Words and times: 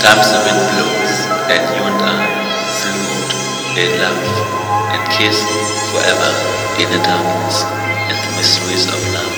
Times 0.00 0.32
the 0.32 0.40
wind 0.40 0.56
blows, 0.72 1.14
and 1.52 1.76
you 1.76 1.82
and 1.84 2.00
I 2.00 2.24
float 2.80 3.76
in 3.76 4.00
love 4.00 4.16
and 4.96 5.02
kiss 5.12 5.44
forever 5.92 6.30
in 6.80 6.88
the 6.88 7.04
darkness 7.04 7.64
and 8.08 8.16
the 8.16 8.36
mysteries 8.38 8.86
of 8.88 9.00
love. 9.12 9.29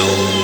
Jesús. 0.00 0.39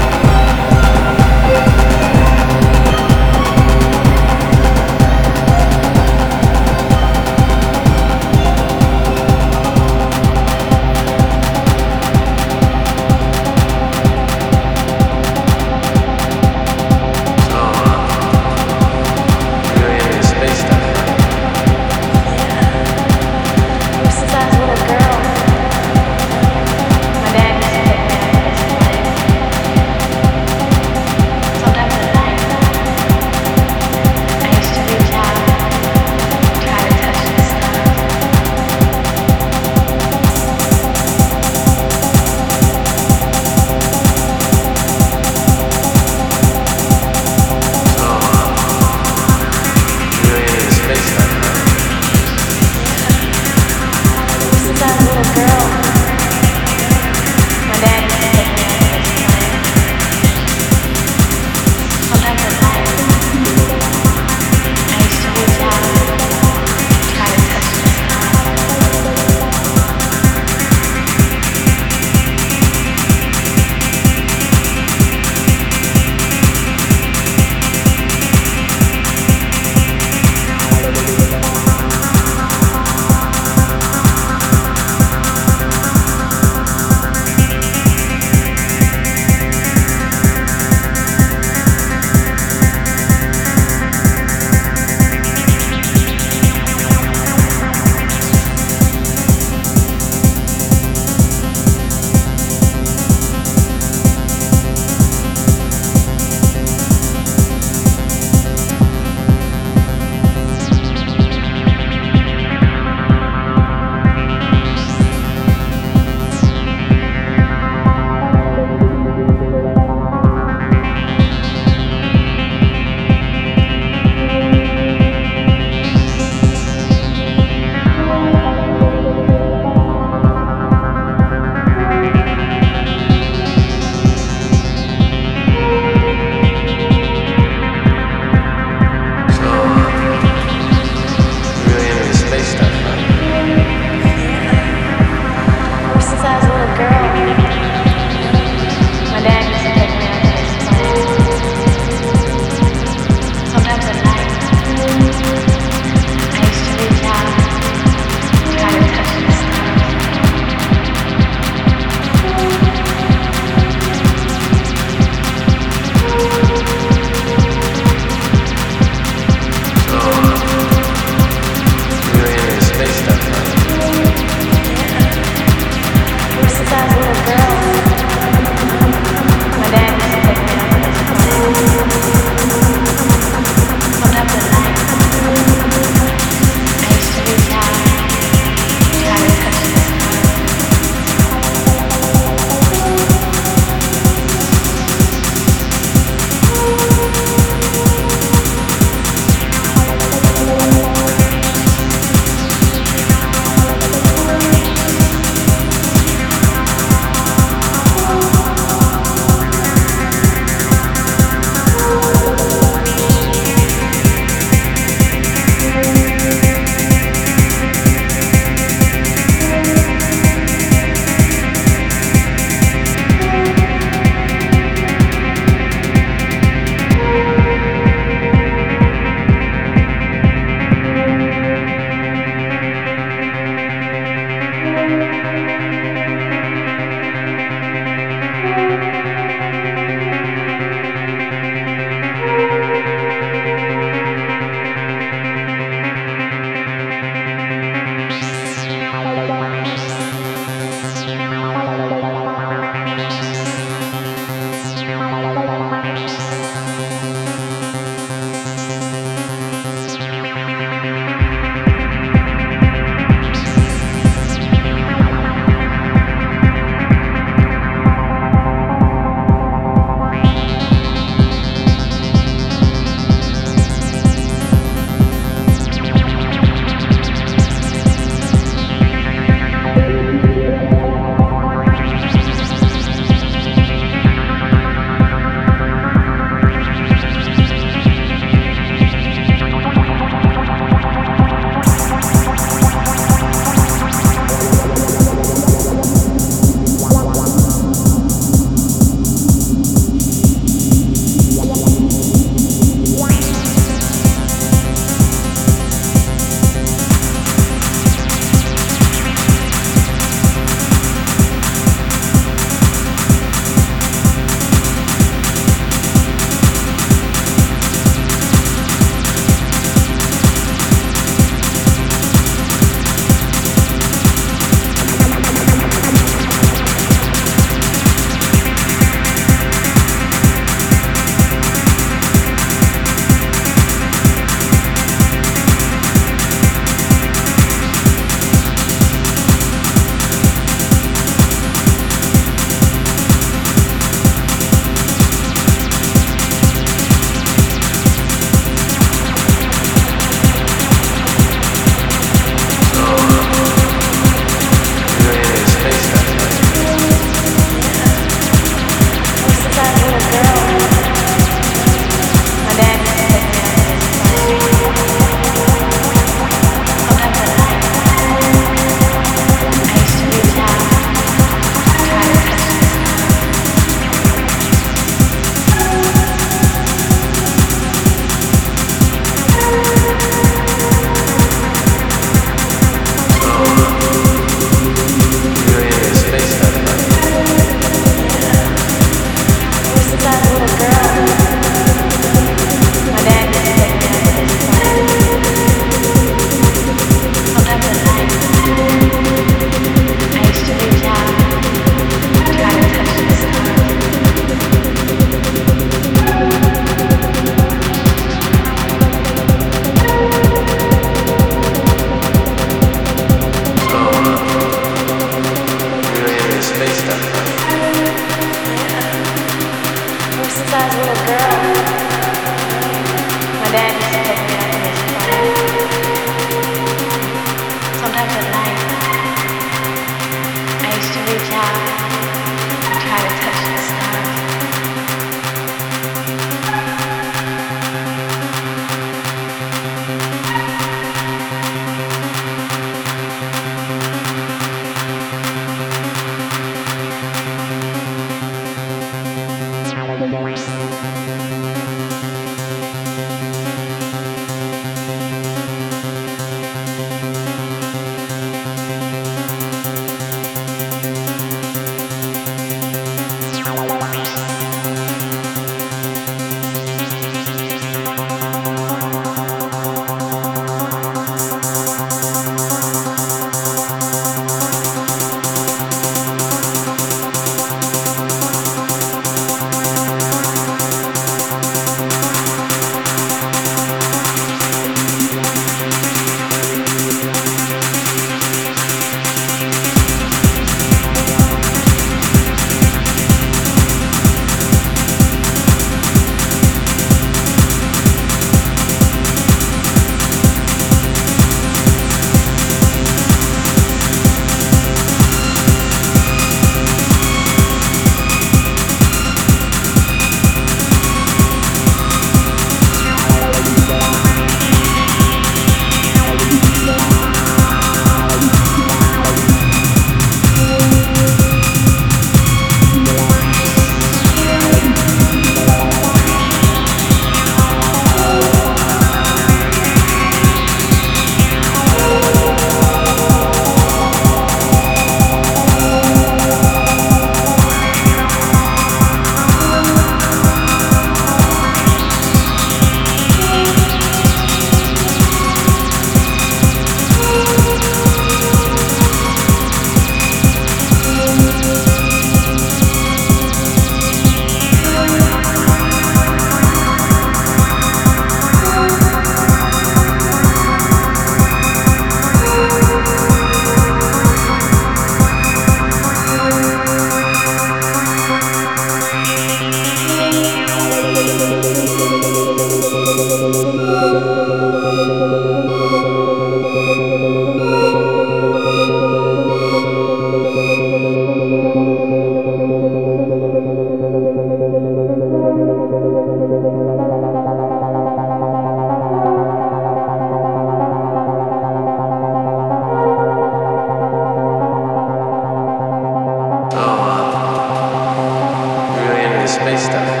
space 599.31 599.63
stuff. 599.63 600.00